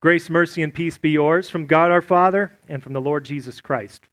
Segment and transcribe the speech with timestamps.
[0.00, 3.60] Grace, mercy, and peace be yours from God our Father and from the Lord Jesus
[3.60, 4.04] Christ.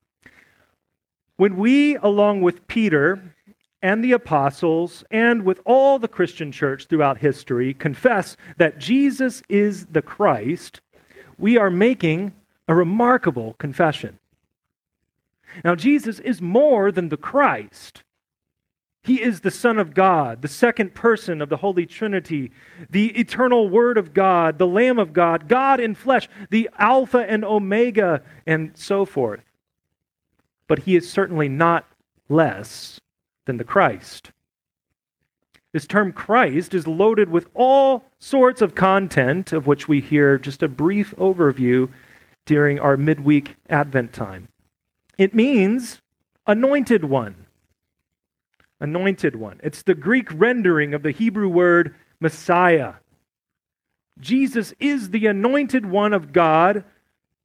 [1.37, 3.33] When we, along with Peter
[3.81, 9.85] and the apostles, and with all the Christian church throughout history, confess that Jesus is
[9.85, 10.81] the Christ,
[11.37, 12.33] we are making
[12.67, 14.19] a remarkable confession.
[15.63, 18.03] Now, Jesus is more than the Christ.
[19.03, 22.51] He is the Son of God, the second person of the Holy Trinity,
[22.89, 27.45] the eternal Word of God, the Lamb of God, God in flesh, the Alpha and
[27.45, 29.43] Omega, and so forth.
[30.67, 31.85] But he is certainly not
[32.27, 32.99] less
[33.45, 34.31] than the Christ.
[35.71, 40.63] This term Christ is loaded with all sorts of content, of which we hear just
[40.63, 41.89] a brief overview
[42.45, 44.47] during our midweek Advent time.
[45.17, 46.01] It means
[46.45, 47.46] anointed one
[48.79, 49.59] anointed one.
[49.63, 52.95] It's the Greek rendering of the Hebrew word Messiah.
[54.19, 56.83] Jesus is the anointed one of God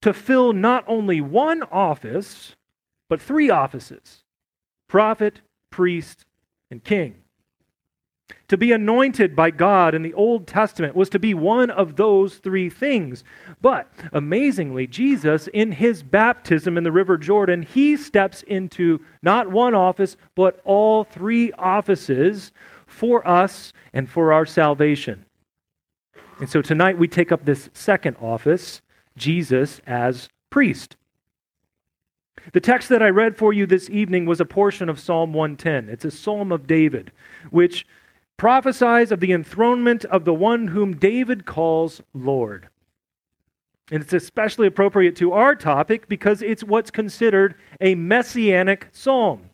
[0.02, 2.56] to fill not only one office,
[3.08, 4.24] but three offices
[4.88, 6.26] prophet, priest,
[6.70, 7.21] and king.
[8.48, 12.36] To be anointed by God in the Old Testament was to be one of those
[12.36, 13.24] three things.
[13.60, 19.74] But amazingly, Jesus, in his baptism in the River Jordan, he steps into not one
[19.74, 22.52] office, but all three offices
[22.86, 25.24] for us and for our salvation.
[26.38, 28.82] And so tonight we take up this second office,
[29.16, 30.96] Jesus as priest.
[32.52, 35.88] The text that I read for you this evening was a portion of Psalm 110.
[35.88, 37.12] It's a psalm of David,
[37.50, 37.86] which
[38.36, 42.68] prophesies of the enthronement of the one whom David calls Lord.
[43.90, 49.50] And it's especially appropriate to our topic because it's what's considered a messianic psalm.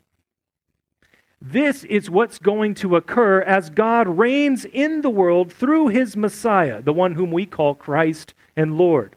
[1.40, 6.82] This is what's going to occur as God reigns in the world through his Messiah,
[6.82, 9.14] the one whom we call Christ and Lord.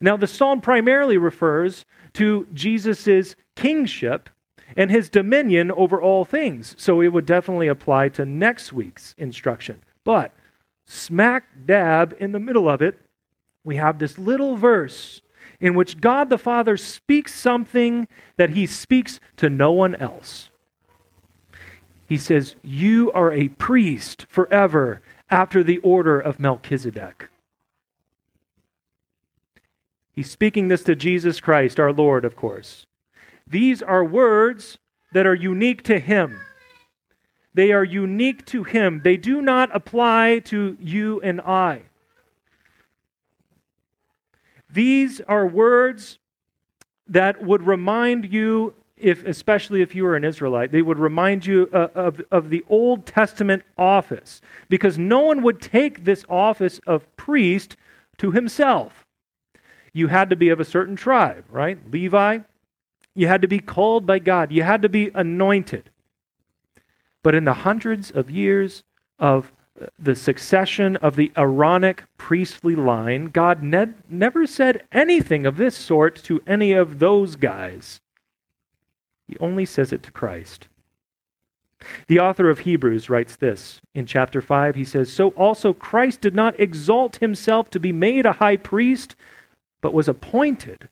[0.00, 1.84] Now, the psalm primarily refers
[2.14, 4.30] to Jesus' kingship
[4.76, 6.74] and his dominion over all things.
[6.78, 9.82] So it would definitely apply to next week's instruction.
[10.04, 10.32] But
[10.86, 12.98] smack dab in the middle of it,
[13.64, 15.20] we have this little verse
[15.60, 20.48] in which God the Father speaks something that he speaks to no one else.
[22.08, 27.28] He says, You are a priest forever after the order of Melchizedek.
[30.12, 32.86] He's speaking this to Jesus Christ, our Lord, of course.
[33.50, 34.78] These are words
[35.12, 36.40] that are unique to him.
[37.52, 39.00] They are unique to him.
[39.02, 41.82] They do not apply to you and I.
[44.72, 46.18] These are words
[47.08, 51.68] that would remind you, if, especially if you were an Israelite, they would remind you
[51.72, 57.04] uh, of, of the Old Testament office, because no one would take this office of
[57.16, 57.76] priest
[58.18, 59.04] to himself.
[59.92, 61.78] You had to be of a certain tribe, right?
[61.90, 62.38] Levi,
[63.14, 64.52] you had to be called by God.
[64.52, 65.90] You had to be anointed.
[67.22, 68.82] But in the hundreds of years
[69.18, 69.52] of
[69.98, 76.16] the succession of the Aaronic priestly line, God ne- never said anything of this sort
[76.24, 78.00] to any of those guys.
[79.26, 80.68] He only says it to Christ.
[82.08, 84.74] The author of Hebrews writes this in chapter 5.
[84.74, 89.16] He says, So also Christ did not exalt himself to be made a high priest,
[89.80, 90.88] but was appointed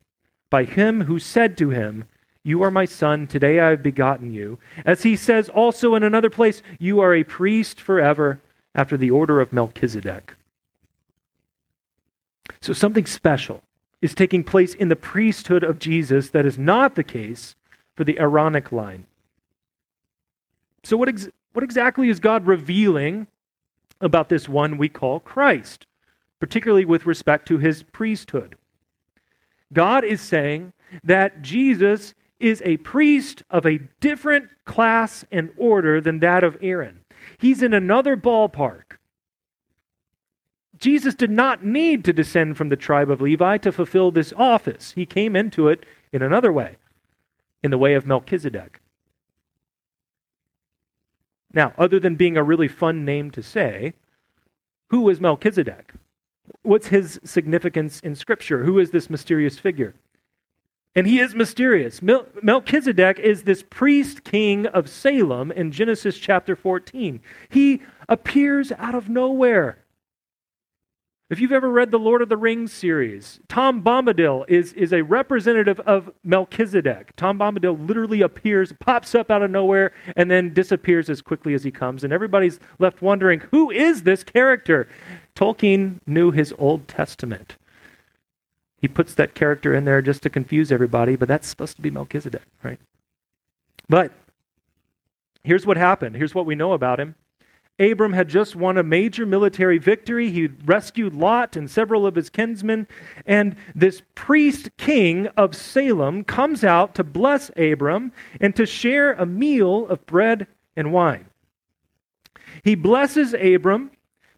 [0.50, 2.04] by him who said to him,
[2.48, 4.58] you are my son, today I have begotten you.
[4.86, 8.40] As he says also in another place, You are a priest forever
[8.74, 10.34] after the order of Melchizedek.
[12.62, 13.62] So something special
[14.00, 17.54] is taking place in the priesthood of Jesus that is not the case
[17.94, 19.06] for the Aaronic line.
[20.84, 23.26] So, what, ex- what exactly is God revealing
[24.00, 25.86] about this one we call Christ,
[26.38, 28.56] particularly with respect to his priesthood?
[29.72, 30.72] God is saying
[31.04, 37.00] that Jesus is a priest of a different class and order than that of Aaron.
[37.38, 38.82] He's in another ballpark.
[40.78, 44.92] Jesus did not need to descend from the tribe of Levi to fulfill this office.
[44.92, 46.76] He came into it in another way,
[47.62, 48.80] in the way of Melchizedek.
[51.52, 53.94] Now, other than being a really fun name to say,
[54.90, 55.92] who was Melchizedek?
[56.62, 58.64] What's his significance in Scripture?
[58.64, 59.94] Who is this mysterious figure?
[60.94, 62.02] And he is mysterious.
[62.02, 67.20] Mel- Melchizedek is this priest king of Salem in Genesis chapter 14.
[67.48, 69.78] He appears out of nowhere.
[71.30, 75.02] If you've ever read the Lord of the Rings series, Tom Bombadil is, is a
[75.02, 77.14] representative of Melchizedek.
[77.16, 81.62] Tom Bombadil literally appears, pops up out of nowhere, and then disappears as quickly as
[81.62, 82.02] he comes.
[82.02, 84.88] And everybody's left wondering, who is this character?
[85.38, 87.54] Tolkien knew his Old Testament.
[88.80, 91.92] He puts that character in there just to confuse everybody, but that's supposed to be
[91.92, 92.80] Melchizedek, right?
[93.88, 94.12] But
[95.44, 96.16] here's what happened.
[96.16, 97.14] Here's what we know about him.
[97.78, 100.30] Abram had just won a major military victory.
[100.30, 102.88] He rescued Lot and several of his kinsmen.
[103.24, 108.10] And this priest king of Salem comes out to bless Abram
[108.40, 111.26] and to share a meal of bread and wine.
[112.64, 113.92] He blesses Abram,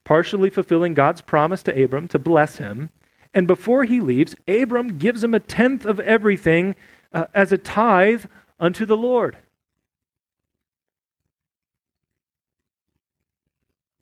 [0.04, 2.90] partially fulfilling God's promise to Abram to bless him.
[3.32, 6.74] And before he leaves, Abram gives him a tenth of everything
[7.12, 8.24] uh, as a tithe
[8.58, 9.36] unto the Lord.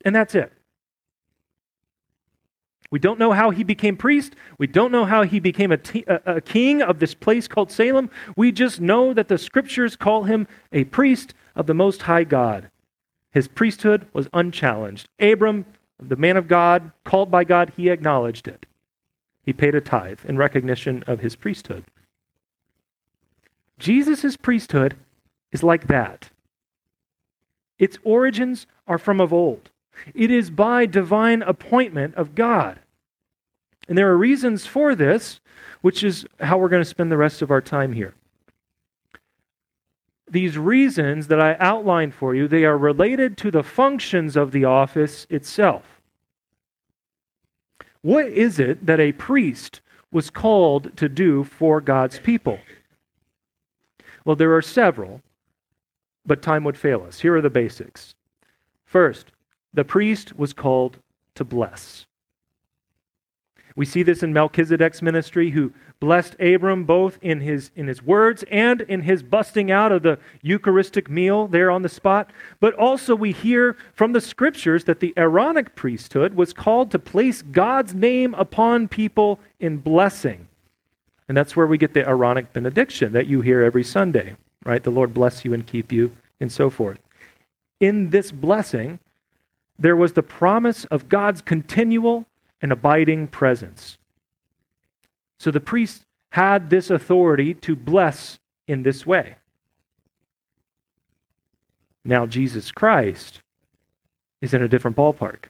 [0.05, 0.53] And that's it.
[2.91, 4.35] We don't know how he became priest.
[4.56, 8.11] We don't know how he became a, king of this place called Salem.
[8.35, 12.71] We just know that the scriptures call him a priest of the Most High God.
[13.31, 15.09] His priesthood was unchallenged.
[15.21, 15.67] Abram,
[16.00, 18.67] the man of God, called by God, he acknowledged it.
[19.45, 21.85] He paid a tithe in recognition of his priesthood.
[23.79, 24.97] Jesus' priesthood
[25.53, 26.31] is like that.
[27.79, 29.71] Its origins are from of old.
[30.15, 32.81] It is by divine appointment of God.
[33.89, 35.41] And there are reasons for this,
[35.81, 38.15] which is how we're going to spend the rest of our time here.
[40.31, 44.65] These reasons that I outlined for you, they are related to the functions of the
[44.65, 46.01] office itself.
[48.03, 49.81] What is it that a priest
[50.13, 52.59] was called to do for God's people?
[54.25, 55.23] Well, there are several,
[56.27, 57.21] but time would fail us.
[57.21, 58.15] Here are the basics.
[58.85, 59.33] First,
[59.73, 60.99] the priest was called
[61.35, 62.07] to bless.
[63.79, 68.45] We see this in Melchizedek's ministry, who blessed Abram both in his, in his words
[68.51, 72.33] and in his busting out of the Eucharistic meal there on the spot.
[72.59, 77.41] But also, we hear from the scriptures that the Aaronic priesthood was called to place
[77.41, 80.49] God's name upon people in blessing.
[81.29, 84.35] And that's where we get the Aaronic benediction that you hear every Sunday,
[84.65, 84.83] right?
[84.83, 86.11] The Lord bless you and keep you,
[86.41, 86.99] and so forth.
[87.79, 88.99] In this blessing,
[89.79, 92.27] there was the promise of God's continual
[92.60, 93.99] and abiding presence.
[95.38, 99.37] So the priest had this authority to bless in this way.
[102.05, 103.43] Now, Jesus Christ
[104.40, 105.46] is in a different ballpark.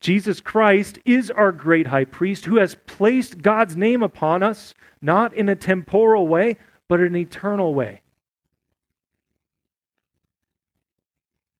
[0.00, 5.32] Jesus Christ is our great high priest who has placed God's name upon us, not
[5.34, 8.01] in a temporal way, but an eternal way.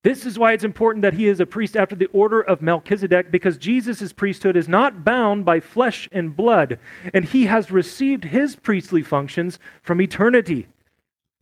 [0.02, 3.30] This is why it's important that he is a priest after the order of Melchizedek,
[3.30, 6.78] because Jesus' priesthood is not bound by flesh and blood,
[7.14, 10.66] and he has received his priestly functions from eternity.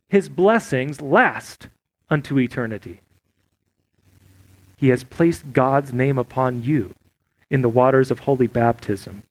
[0.09, 1.69] His blessings last
[2.09, 3.01] unto eternity.
[4.77, 6.93] He has placed God's name upon you
[7.49, 9.23] in the waters of holy baptism,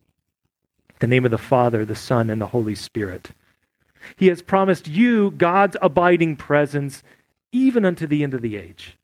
[0.99, 3.31] the name of the Father, the Son, and the Holy Spirit.
[4.17, 7.03] He has promised you God's abiding presence
[7.53, 8.97] even unto the end of the age.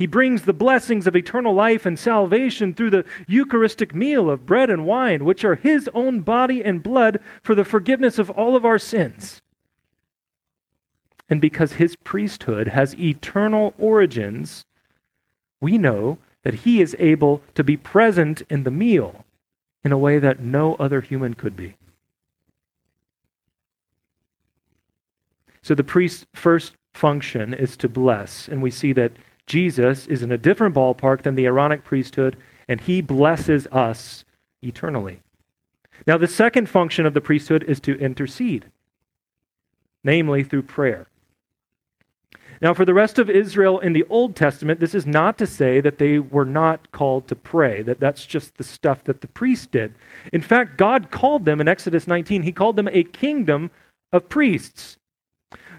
[0.00, 4.70] He brings the blessings of eternal life and salvation through the Eucharistic meal of bread
[4.70, 8.64] and wine, which are His own body and blood for the forgiveness of all of
[8.64, 9.42] our sins.
[11.28, 14.64] And because His priesthood has eternal origins,
[15.60, 19.26] we know that He is able to be present in the meal
[19.84, 21.76] in a way that no other human could be.
[25.60, 29.12] So the priest's first function is to bless, and we see that
[29.50, 32.36] Jesus is in a different ballpark than the Aaronic priesthood,
[32.68, 34.24] and he blesses us
[34.62, 35.22] eternally.
[36.06, 38.66] Now, the second function of the priesthood is to intercede,
[40.04, 41.08] namely through prayer.
[42.62, 45.80] Now, for the rest of Israel in the Old Testament, this is not to say
[45.80, 49.66] that they were not called to pray, that that's just the stuff that the priests
[49.66, 49.96] did.
[50.32, 53.72] In fact, God called them in Exodus 19, He called them a kingdom
[54.12, 54.96] of priests.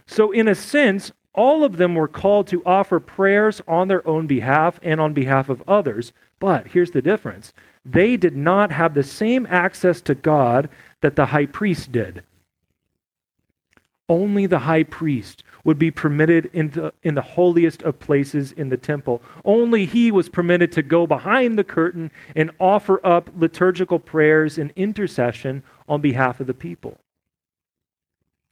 [0.08, 4.28] So, in a sense, all of them were called to offer prayers on their own
[4.28, 6.12] behalf and on behalf of others.
[6.40, 7.54] But here's the difference
[7.86, 10.70] they did not have the same access to God
[11.02, 12.24] that the high priest did.
[14.10, 18.68] Only the high priest would be permitted in the, in the holiest of places in
[18.68, 19.22] the temple.
[19.46, 24.74] Only he was permitted to go behind the curtain and offer up liturgical prayers and
[24.76, 26.98] intercession on behalf of the people.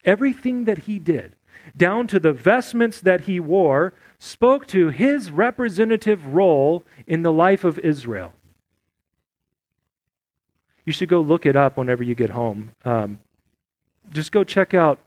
[0.05, 1.36] Everything that he did
[1.75, 7.63] down to the vestments that he wore, spoke to his representative role in the life
[7.63, 8.33] of Israel.
[10.85, 12.71] You should go look it up whenever you get home.
[12.83, 13.19] Um,
[14.11, 14.99] just go check out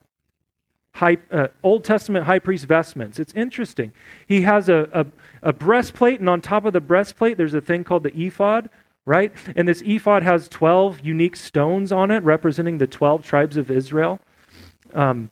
[0.94, 3.18] high, uh, Old Testament high priest vestments.
[3.18, 3.92] It's interesting.
[4.26, 5.06] He has a, a,
[5.42, 8.71] a breastplate, and on top of the breastplate, there's a thing called the ephod,
[9.04, 9.32] right?
[9.56, 14.21] And this ephod has 12 unique stones on it, representing the 12 tribes of Israel.
[14.94, 15.30] Um,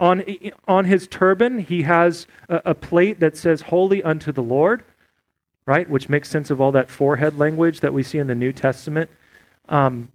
[0.00, 0.24] on,
[0.66, 4.84] on his turban, he has a, a plate that says, Holy unto the Lord,
[5.66, 5.88] right?
[5.88, 9.10] Which makes sense of all that forehead language that we see in the New Testament.
[9.68, 10.10] Um,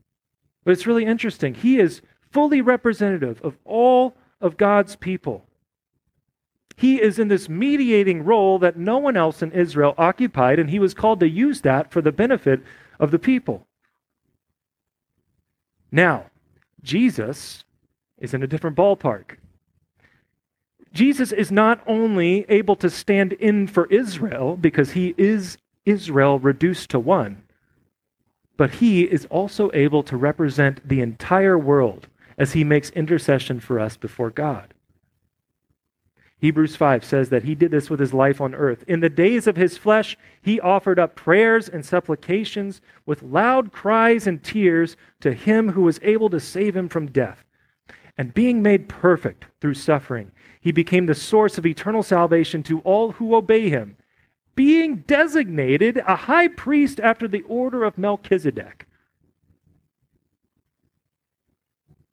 [0.64, 1.54] but it's really interesting.
[1.54, 5.46] He is fully representative of all of God's people.
[6.76, 10.80] He is in this mediating role that no one else in Israel occupied, and he
[10.80, 12.62] was called to use that for the benefit
[13.00, 13.68] of the people.
[15.92, 16.26] Now,
[16.82, 17.64] Jesus
[18.18, 19.38] is in a different ballpark.
[20.94, 26.90] Jesus is not only able to stand in for Israel because he is Israel reduced
[26.92, 27.44] to one,
[28.58, 32.08] but he is also able to represent the entire world
[32.38, 34.74] as he makes intercession for us before God.
[36.44, 38.84] Hebrews 5 says that he did this with his life on earth.
[38.86, 44.28] In the days of his flesh, he offered up prayers and supplications with loud cries
[44.28, 47.46] and tears to him who was able to save him from death.
[48.18, 50.33] And being made perfect through suffering,
[50.64, 53.98] he became the source of eternal salvation to all who obey him,
[54.56, 58.88] being designated a high priest after the order of Melchizedek.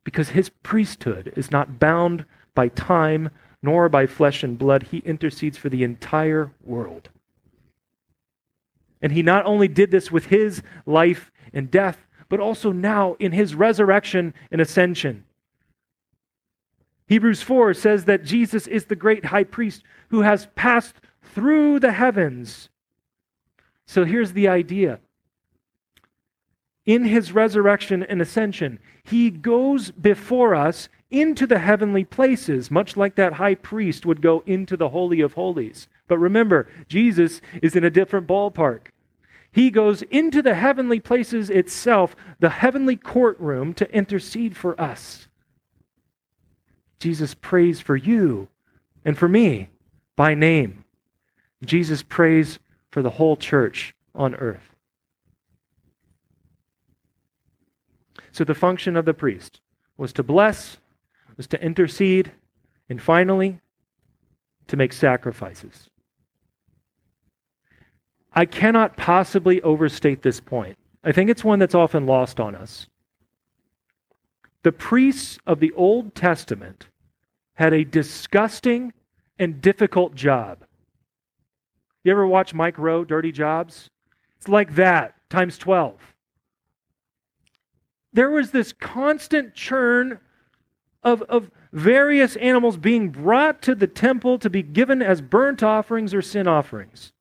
[0.04, 3.30] because his priesthood is not bound by time
[3.62, 4.84] nor by flesh and blood.
[4.90, 7.10] He intercedes for the entire world.
[9.02, 13.32] And he not only did this with his life and death, but also now in
[13.32, 15.24] his resurrection and ascension.
[17.10, 20.94] Hebrews 4 says that Jesus is the great high priest who has passed
[21.34, 22.68] through the heavens.
[23.84, 25.00] So here's the idea
[26.86, 33.16] in his resurrection and ascension, he goes before us into the heavenly places, much like
[33.16, 35.88] that high priest would go into the Holy of Holies.
[36.06, 38.92] But remember, Jesus is in a different ballpark.
[39.50, 45.26] He goes into the heavenly places itself, the heavenly courtroom, to intercede for us.
[47.00, 48.48] Jesus prays for you
[49.04, 49.70] and for me
[50.16, 50.84] by name.
[51.64, 52.58] Jesus prays
[52.90, 54.74] for the whole church on earth.
[58.32, 59.60] So the function of the priest
[59.96, 60.76] was to bless,
[61.36, 62.32] was to intercede,
[62.88, 63.60] and finally,
[64.68, 65.88] to make sacrifices.
[68.32, 70.78] I cannot possibly overstate this point.
[71.02, 72.86] I think it's one that's often lost on us.
[74.62, 76.86] The priests of the Old Testament
[77.60, 78.92] had a disgusting
[79.38, 80.64] and difficult job.
[82.02, 83.88] You ever watch Mike Rowe, Dirty Jobs?
[84.36, 86.10] It's like that, times 12
[88.12, 90.18] there was this constant churn
[91.02, 96.12] of, of various animals being brought to the temple to be given as burnt offerings
[96.12, 97.12] or sin offerings.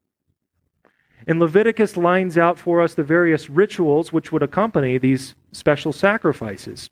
[1.27, 6.89] And Leviticus lines out for us the various rituals which would accompany these special sacrifices.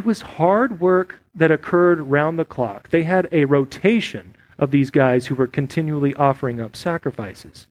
[0.00, 2.88] It was hard work that occurred round the clock.
[2.88, 7.66] They had a rotation of these guys who were continually offering up sacrifices.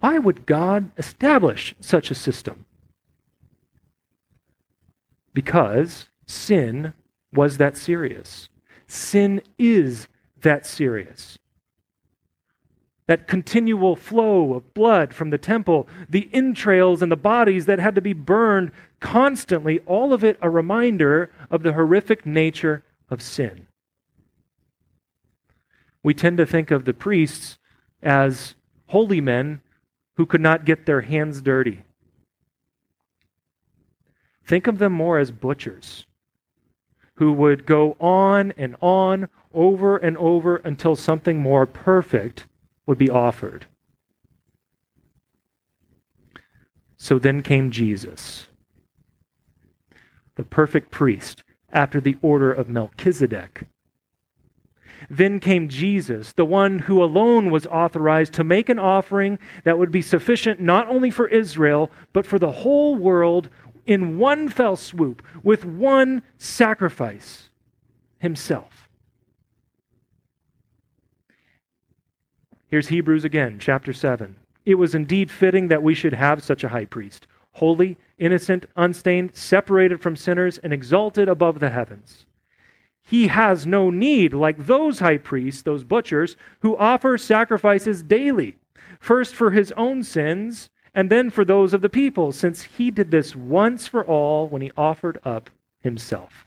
[0.00, 2.64] Why would God establish such a system?
[5.34, 6.94] Because sin
[7.34, 8.48] was that serious.
[8.86, 10.08] Sin is
[10.40, 11.38] that serious.
[13.12, 17.94] That continual flow of blood from the temple, the entrails and the bodies that had
[17.94, 23.66] to be burned constantly, all of it a reminder of the horrific nature of sin.
[26.02, 27.58] We tend to think of the priests
[28.02, 28.54] as
[28.86, 29.60] holy men
[30.16, 31.82] who could not get their hands dirty.
[34.42, 36.06] Think of them more as butchers
[37.16, 42.46] who would go on and on over and over until something more perfect
[42.86, 43.66] would be offered.
[46.96, 48.46] So then came Jesus,
[50.36, 53.66] the perfect priest, after the order of Melchizedek.
[55.10, 59.90] Then came Jesus, the one who alone was authorized to make an offering that would
[59.90, 63.48] be sufficient not only for Israel, but for the whole world
[63.86, 67.50] in one fell swoop with one sacrifice
[68.18, 68.81] himself.
[72.72, 74.34] Here's Hebrews again, chapter 7.
[74.64, 79.36] It was indeed fitting that we should have such a high priest, holy, innocent, unstained,
[79.36, 82.24] separated from sinners, and exalted above the heavens.
[83.02, 88.56] He has no need, like those high priests, those butchers, who offer sacrifices daily,
[88.98, 93.10] first for his own sins and then for those of the people, since he did
[93.10, 95.50] this once for all when he offered up
[95.80, 96.46] himself.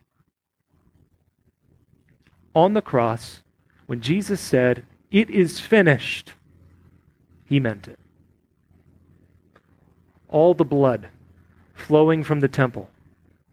[2.55, 3.43] on the cross,
[3.85, 6.33] when Jesus said, It is finished,
[7.45, 7.97] he meant it.
[10.27, 11.07] All the blood
[11.73, 12.89] flowing from the temple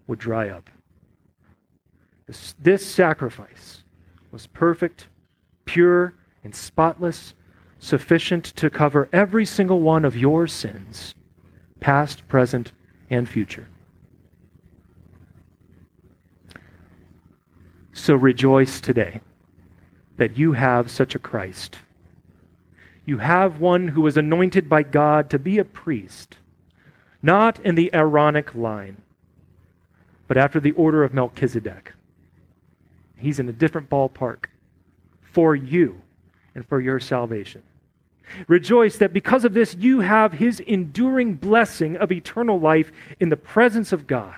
[0.08, 0.68] would dry up.
[2.26, 3.84] This, this sacrifice
[4.32, 5.06] was perfect,
[5.64, 7.32] pure, and spotless,
[7.78, 11.14] sufficient to cover every single one of your sins,
[11.78, 12.72] past, present,
[13.08, 13.68] and future.
[17.92, 19.20] So rejoice today
[20.16, 21.76] that you have such a Christ.
[23.04, 26.36] You have one who was anointed by God to be a priest,
[27.22, 29.02] not in the Aaronic line,
[30.28, 31.92] but after the order of Melchizedek.
[33.16, 34.46] He's in a different ballpark
[35.22, 36.00] for you
[36.54, 37.62] and for your salvation.
[38.48, 42.90] Rejoice that because of this, you have his enduring blessing of eternal life
[43.20, 44.36] in the presence of God.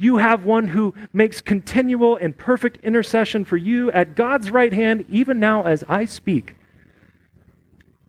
[0.00, 5.04] You have one who makes continual and perfect intercession for you at God's right hand,
[5.10, 6.56] even now as I speak.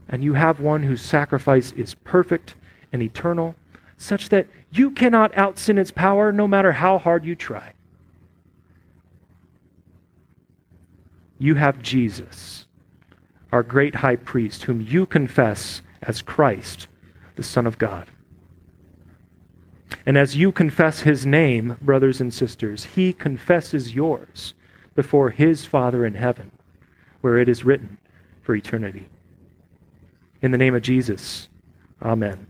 [0.08, 2.56] And you have one whose sacrifice is perfect
[2.94, 3.56] and eternal,
[3.98, 7.74] such that you cannot outsin its power no matter how hard you try.
[11.40, 12.68] You have Jesus,
[13.52, 16.88] our great high priest, whom you confess as Christ,
[17.36, 18.08] the Son of God.
[20.06, 24.54] And as you confess his name, brothers and sisters, he confesses yours
[24.96, 26.52] before his Father in heaven,
[27.22, 27.98] where it is written
[28.42, 29.08] for eternity.
[30.42, 31.50] In the name of Jesus,
[32.02, 32.48] amen.